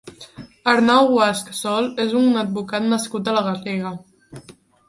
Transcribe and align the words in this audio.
Arnau 0.71 1.09
Guasch 1.11 1.51
Sol 1.59 1.91
és 2.05 2.17
un 2.21 2.41
advocat 2.45 2.89
nascut 2.95 3.31
a 3.31 3.37
la 3.39 3.45
Garriga. 3.49 3.93